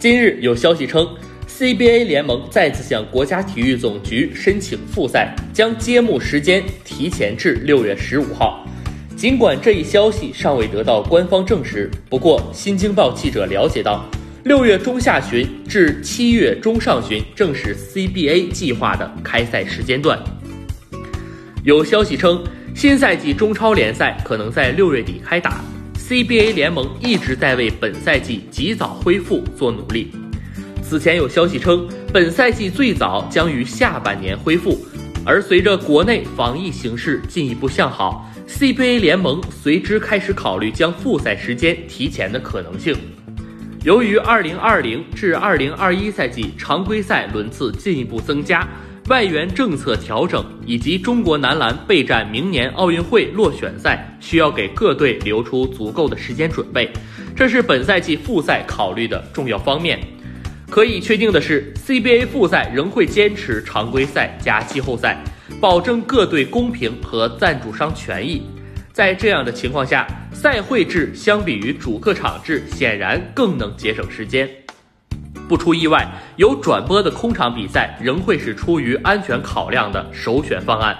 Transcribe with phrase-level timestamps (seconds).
[0.00, 1.06] 今日有消息称
[1.46, 8.66] ，CBA 联盟再次向国家体育总局申请复赛，将揭幕时间提前至六月十五号。
[9.14, 14.02] 尽管这一消息尚未得到官方证实，不过新京报记者了解到，
[14.44, 20.18] 六月中下旬至七月中上旬正是 CBA 计划的开赛时间段。
[21.62, 22.42] 有消息称，
[22.74, 25.62] 新赛季中超联赛可能在六月底开打。
[26.10, 30.10] CBA 联盟一直在为本赛季及早恢复做努力。
[30.82, 34.76] 此前有消息称，本赛季最早将于下半年恢复，
[35.24, 42.96] 而随着国内防疫形势进一步向好，CBA 联盟随之开始考虑将复赛时间提前的可能性。
[43.84, 48.68] 由于2020至2021赛季常规赛轮次进一步增加。
[49.10, 56.88] 外援政策调整以及中国男篮备战明年奥运会落选赛，需要给各队留出足够的时间准备，
[57.34, 59.98] 这是本赛季复赛考虑的重要方面。
[60.70, 65.20] 可以确定的是，CBA 复赛仍会坚持常规赛加季后赛，
[65.60, 68.40] 保证各队公平和赞助商权益。
[68.92, 74.48] 在这样的情况下，赛会制相比于主客场制显然更能节省时间。
[75.50, 80.96] 不出意外，有转播的空场比赛仍会是出于安全考量的首选方案。